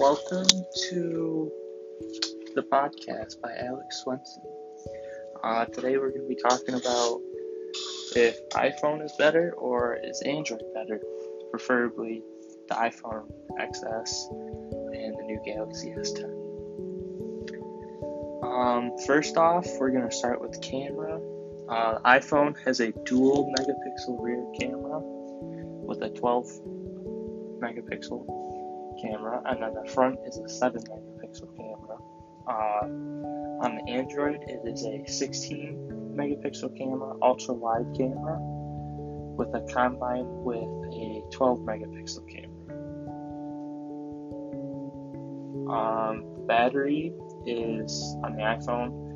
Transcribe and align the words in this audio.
Welcome 0.00 0.48
to 0.88 1.52
the 2.54 2.62
podcast 2.62 3.38
by 3.42 3.54
Alex 3.54 4.00
Swenson. 4.02 4.42
Uh, 5.44 5.66
today 5.66 5.98
we're 5.98 6.08
going 6.08 6.22
to 6.22 6.26
be 6.26 6.40
talking 6.40 6.74
about 6.74 7.20
if 8.16 8.48
iPhone 8.52 9.04
is 9.04 9.12
better 9.18 9.52
or 9.58 9.98
is 10.02 10.22
Android 10.22 10.62
better, 10.72 11.02
preferably 11.50 12.22
the 12.70 12.76
iPhone 12.76 13.30
XS 13.60 14.30
and 14.94 15.18
the 15.18 15.22
new 15.26 15.38
Galaxy 15.44 15.90
S10. 15.90 16.32
Um, 18.42 18.96
first 19.06 19.36
off, 19.36 19.66
we're 19.78 19.90
going 19.90 20.08
to 20.08 20.16
start 20.16 20.40
with 20.40 20.62
camera. 20.62 21.20
Uh, 21.68 21.98
iPhone 22.06 22.56
has 22.64 22.80
a 22.80 22.90
dual 23.04 23.52
megapixel 23.58 24.18
rear 24.18 24.46
camera 24.58 24.98
with 24.98 26.00
a 26.00 26.08
12 26.08 26.46
megapixel 27.60 28.40
camera, 29.00 29.42
and 29.46 29.62
then 29.62 29.74
the 29.74 29.90
front 29.90 30.18
is 30.26 30.38
a 30.38 30.48
7 30.48 30.82
megapixel 30.82 31.56
camera. 31.56 31.98
Uh, 32.46 32.86
on 33.64 33.76
the 33.76 33.92
Android, 33.92 34.40
it 34.46 34.60
is 34.64 34.84
a 34.84 35.04
16 35.06 36.14
megapixel 36.14 36.76
camera, 36.76 37.14
ultra 37.22 37.54
wide 37.54 37.86
camera, 37.96 38.38
with 39.36 39.54
a 39.54 39.60
combine 39.72 40.24
with 40.42 40.68
a 40.92 41.22
12 41.30 41.60
megapixel 41.60 42.28
camera. 42.28 42.50
Um, 45.70 46.24
the 46.34 46.44
battery 46.46 47.12
is 47.46 48.16
on 48.24 48.34
the 48.34 48.42
iPhone 48.42 49.10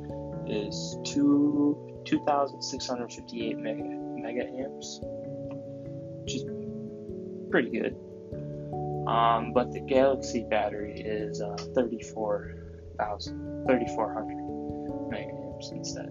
is 0.47 0.97
two 1.03 2.01
2,658 2.05 3.57
mega, 3.57 3.83
mega 3.83 4.43
amps, 4.43 4.99
which 6.21 6.35
is 6.35 6.45
pretty 7.49 7.69
good. 7.69 7.95
Um, 9.07 9.53
but 9.53 9.71
the 9.71 9.81
Galaxy 9.81 10.43
battery 10.49 10.99
is 10.99 11.41
uh, 11.41 11.55
34,000, 11.75 13.65
3,400 13.67 14.37
milliamps 15.11 15.71
instead. 15.71 16.09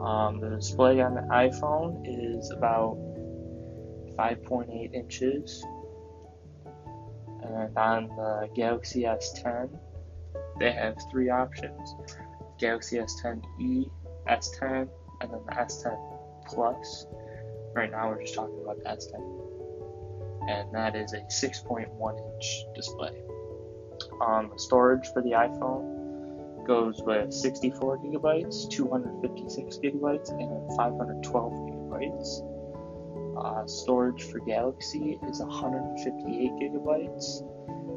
Um, 0.00 0.38
the 0.40 0.50
display 0.50 1.00
on 1.00 1.14
the 1.14 1.22
iPhone 1.22 2.02
is 2.04 2.50
about 2.50 2.98
5.8 4.18 4.92
inches, 4.92 5.64
and 7.42 7.76
on 7.78 8.08
the 8.08 8.50
Galaxy 8.54 9.02
S10, 9.02 9.70
they 10.60 10.72
have 10.72 10.96
three 11.10 11.30
options: 11.30 11.96
Galaxy 12.58 12.98
S10e, 12.98 13.90
S10, 14.28 14.88
and 15.22 15.30
then 15.32 15.40
the 15.46 15.52
S10 15.52 15.98
Plus. 16.46 17.06
Right 17.74 17.90
now, 17.90 18.10
we're 18.10 18.20
just 18.20 18.34
talking 18.34 18.60
about 18.62 18.76
the 18.78 18.84
S10 18.84 19.45
and 20.48 20.72
that 20.72 20.94
is 20.94 21.12
a 21.12 21.20
6.1 21.20 22.34
inch 22.34 22.64
display. 22.74 23.22
Um, 24.20 24.50
the 24.52 24.58
storage 24.58 25.06
for 25.12 25.22
the 25.22 25.30
iPhone 25.30 26.66
goes 26.66 27.00
with 27.02 27.32
64 27.32 27.98
gigabytes, 27.98 28.68
256 28.70 29.78
gigabytes, 29.78 30.30
and 30.30 30.76
512 30.76 31.52
gigabytes. 31.52 32.52
Uh, 33.38 33.66
storage 33.66 34.22
for 34.24 34.40
Galaxy 34.40 35.18
is 35.28 35.40
158 35.40 36.50
gigabytes 36.52 37.42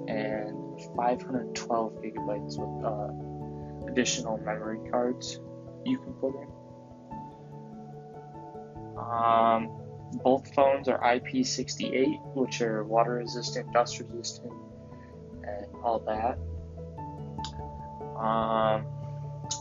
and 0.09 0.81
512 0.95 1.93
gigabytes 2.01 2.57
with 2.57 2.85
uh, 2.85 3.91
additional 3.91 4.37
memory 4.37 4.79
cards 4.91 5.39
you 5.85 5.97
can 5.97 6.13
put 6.13 6.35
in. 6.35 6.47
Um, 8.97 9.88
both 10.13 10.53
phones 10.53 10.87
are 10.87 10.99
IP68, 10.99 12.35
which 12.35 12.61
are 12.61 12.83
water 12.83 13.15
resistant, 13.15 13.71
dust 13.71 13.99
resistant, 13.99 14.53
and 15.43 15.67
all 15.83 15.99
that. 15.99 16.37
Um, 18.19 18.85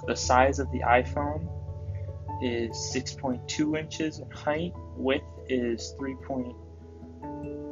the 0.06 0.16
size 0.16 0.58
of 0.58 0.70
the 0.72 0.80
iPhone 0.80 1.48
is 2.42 2.70
6.2 2.94 3.78
inches 3.78 4.18
in 4.18 4.30
height. 4.30 4.72
Width 4.96 5.24
is 5.48 5.94
3. 5.98 6.16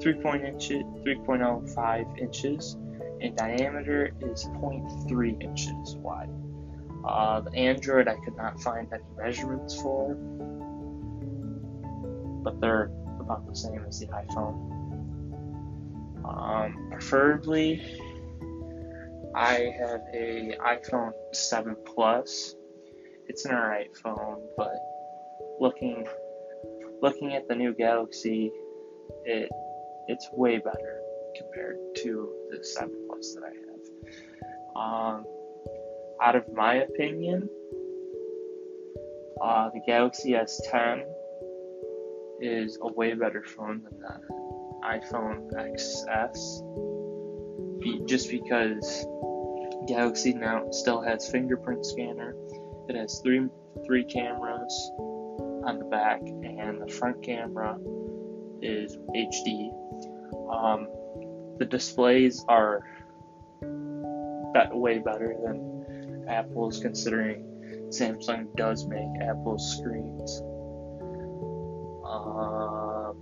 3. 0.00 0.12
inches, 0.46 0.82
3.05 0.82 2.18
inches, 2.18 2.76
and 3.20 3.36
diameter 3.36 4.12
is 4.20 4.44
0.3 4.44 5.42
inches 5.42 5.96
wide. 5.96 6.30
Uh, 7.04 7.40
the 7.40 7.54
Android 7.54 8.08
I 8.08 8.16
could 8.24 8.36
not 8.36 8.60
find 8.60 8.92
any 8.92 9.02
measurements 9.16 9.80
for, 9.80 10.16
but 12.46 12.60
they're 12.60 12.92
about 13.18 13.44
the 13.44 13.56
same 13.56 13.84
as 13.88 13.98
the 13.98 14.06
iPhone. 14.06 14.54
Um, 16.24 16.88
preferably, 16.92 17.82
I 19.34 19.74
have 19.80 20.02
a 20.14 20.56
iPhone 20.64 21.10
7 21.32 21.76
Plus. 21.84 22.54
It's 23.26 23.44
an 23.46 23.52
alright 23.52 23.94
phone, 23.96 24.42
but 24.56 24.76
looking 25.60 26.06
looking 27.02 27.34
at 27.34 27.48
the 27.48 27.56
new 27.56 27.74
Galaxy, 27.74 28.52
it 29.24 29.50
it's 30.06 30.28
way 30.32 30.58
better 30.58 31.00
compared 31.36 31.78
to 31.96 32.32
the 32.50 32.62
7 32.62 32.94
Plus 33.08 33.34
that 33.34 33.42
I 33.42 33.54
have. 33.66 35.16
Um, 35.16 35.24
out 36.22 36.36
of 36.36 36.44
my 36.54 36.74
opinion, 36.76 37.48
uh, 39.42 39.68
the 39.70 39.80
Galaxy 39.84 40.30
S10 40.30 41.02
is 42.40 42.78
a 42.82 42.92
way 42.92 43.14
better 43.14 43.42
phone 43.42 43.82
than 43.82 43.98
the 44.00 44.20
iPhone 44.84 45.50
XS. 45.52 46.62
just 48.08 48.30
because 48.30 49.06
Galaxy 49.86 50.34
now 50.34 50.70
still 50.70 51.00
has 51.02 51.28
fingerprint 51.28 51.84
scanner. 51.84 52.34
It 52.88 52.96
has 52.96 53.20
three 53.20 53.48
three 53.84 54.04
cameras 54.04 54.90
on 54.98 55.78
the 55.78 55.84
back, 55.86 56.20
and 56.20 56.80
the 56.80 56.88
front 56.92 57.22
camera 57.22 57.78
is 58.62 58.96
HD. 59.14 59.70
Um, 60.50 60.88
the 61.58 61.64
displays 61.64 62.44
are 62.48 62.82
way 64.72 64.98
better 64.98 65.36
than 65.44 66.24
Apple's, 66.28 66.80
considering 66.80 67.44
Samsung 67.88 68.54
does 68.56 68.86
make 68.86 69.08
Apple's 69.22 69.76
screens 69.76 70.42
uh, 72.06 73.12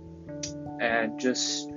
and 0.79 1.19
just 1.19 1.69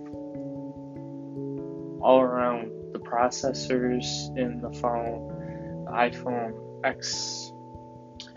all 2.00 2.20
around 2.20 2.70
the 2.92 2.98
processors 2.98 4.36
in 4.36 4.60
the 4.60 4.72
phone. 4.80 5.84
The 5.86 5.90
iPhone 5.92 6.84
X 6.84 7.52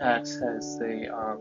X 0.00 0.38
has 0.40 0.78
the 0.78 1.08
um, 1.14 1.38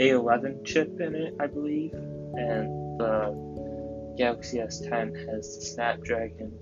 A11 0.00 0.64
chip 0.64 1.00
in 1.00 1.14
it, 1.14 1.34
I 1.40 1.46
believe, 1.46 1.92
and 1.94 2.98
the 2.98 4.14
Galaxy 4.16 4.58
S10 4.58 5.16
has 5.28 5.56
the 5.56 5.62
Snapdragon, 5.62 6.52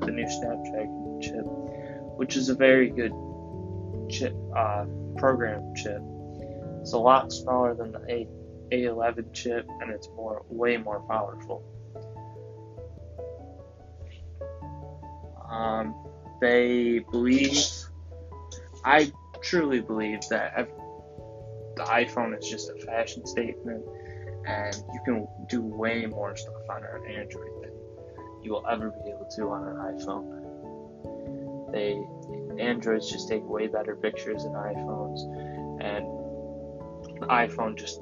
the 0.00 0.10
new 0.10 0.28
Snapdragon 0.28 1.20
chip, 1.20 1.44
which 2.16 2.36
is 2.36 2.48
a 2.48 2.54
very 2.54 2.90
good 2.90 3.12
chip, 4.08 4.34
uh, 4.56 4.84
program 5.16 5.74
chip. 5.74 6.02
It's 6.80 6.92
a 6.92 6.98
lot 6.98 7.32
smaller 7.32 7.74
than 7.74 7.92
the 7.92 8.04
A 8.08 8.28
a11 8.70 9.32
chip 9.32 9.68
and 9.80 9.90
it's 9.90 10.08
more 10.16 10.44
way 10.48 10.76
more 10.76 11.00
powerful. 11.00 11.62
Um, 15.50 15.94
they 16.40 17.00
believe, 17.10 17.58
I 18.84 19.10
truly 19.42 19.80
believe 19.80 20.20
that 20.30 20.68
the 21.76 21.84
iPhone 21.84 22.36
is 22.38 22.48
just 22.48 22.70
a 22.70 22.74
fashion 22.84 23.26
statement, 23.26 23.84
and 24.46 24.74
you 24.92 25.00
can 25.04 25.26
do 25.48 25.62
way 25.62 26.06
more 26.06 26.36
stuff 26.36 26.54
on 26.70 26.82
an 26.84 27.10
Android 27.10 27.62
than 27.62 27.72
you 28.42 28.52
will 28.52 28.66
ever 28.68 28.90
be 28.90 29.10
able 29.10 29.28
to 29.36 29.48
on 29.48 29.68
an 29.68 29.76
iPhone. 29.96 30.34
They 31.72 32.02
Androids 32.62 33.10
just 33.10 33.28
take 33.28 33.48
way 33.48 33.68
better 33.68 33.94
pictures 33.94 34.42
than 34.42 34.52
iPhones, 34.52 35.20
and 35.80 36.04
the 37.20 37.26
iPhone 37.26 37.76
just 37.78 38.00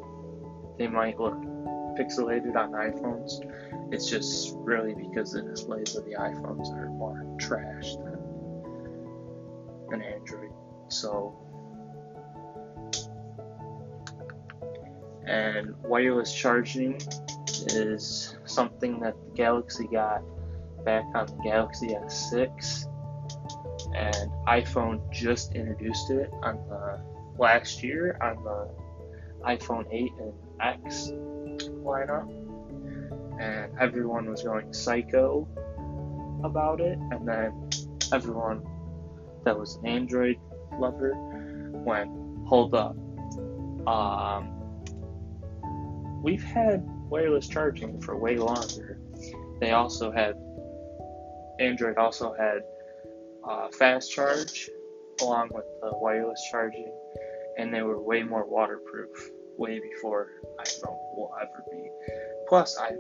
they 0.79 0.87
might 0.87 1.19
look 1.19 1.35
pixelated 1.97 2.57
on 2.57 2.73
iPhones. 2.73 3.41
It's 3.93 4.09
just 4.09 4.55
really 4.59 4.95
because 4.95 5.33
the 5.33 5.43
displays 5.43 5.97
of 5.97 6.05
the 6.05 6.13
iPhones 6.13 6.71
are 6.77 6.89
more 6.89 7.25
trash 7.39 7.95
than 7.97 8.19
an 9.93 10.03
Android. 10.03 10.51
So, 10.89 11.39
and 15.27 15.75
wireless 15.83 16.33
charging 16.35 17.01
is 17.67 18.37
something 18.45 19.01
that 19.01 19.15
the 19.25 19.31
Galaxy 19.35 19.87
got 19.87 20.23
back 20.85 21.05
on 21.15 21.27
the 21.27 21.43
Galaxy 21.43 21.89
S6, 21.89 22.87
and 23.95 24.31
iPhone 24.47 25.01
just 25.11 25.55
introduced 25.55 26.11
it 26.11 26.31
on 26.43 26.57
the 26.69 27.01
last 27.39 27.83
year 27.83 28.19
on 28.21 28.45
the 28.45 28.69
iPhone 29.47 29.87
8 29.91 30.13
and 30.19 30.33
X 30.61 31.11
lineup, 31.85 32.29
and 33.41 33.73
everyone 33.79 34.29
was 34.29 34.43
going 34.43 34.73
psycho 34.73 35.49
about 36.43 36.81
it, 36.81 36.99
and 36.99 37.27
then 37.27 37.71
everyone 38.13 38.67
that 39.45 39.59
was 39.59 39.77
an 39.77 39.87
Android 39.87 40.37
lover 40.79 41.13
went, 41.73 42.11
hold 42.47 42.75
up. 42.75 42.97
Um, 43.87 44.53
we've 46.23 46.43
had 46.43 46.85
wireless 47.09 47.47
charging 47.47 48.01
for 48.01 48.17
way 48.17 48.37
longer. 48.37 48.99
They 49.61 49.71
also 49.71 50.11
had, 50.11 50.35
Android 51.61 51.97
also 51.97 52.35
had 52.35 52.63
uh, 53.49 53.69
fast 53.69 54.13
charge 54.13 54.69
along 55.21 55.51
with 55.53 55.65
the 55.81 55.91
wireless 55.97 56.43
charging, 56.51 56.93
and 57.57 57.73
they 57.73 57.83
were 57.83 58.01
way 58.03 58.23
more 58.23 58.45
waterproof 58.45 59.31
way 59.59 59.81
before 59.81 60.29
iPhone 60.61 60.99
will 61.17 61.33
ever 61.41 61.65
be. 61.71 61.91
Plus, 62.49 62.77
I, 62.79 62.93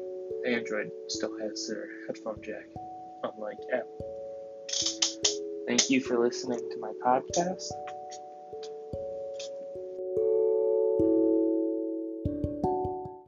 Android 0.48 0.90
still 1.08 1.36
has 1.40 1.68
their 1.68 1.86
headphone 2.06 2.40
jack, 2.42 2.66
unlike 3.22 3.58
Apple. 3.72 4.06
Thank 5.66 5.90
you 5.90 6.00
for 6.00 6.18
listening 6.18 6.58
to 6.58 6.78
my 6.78 6.92
podcast. 7.04 7.70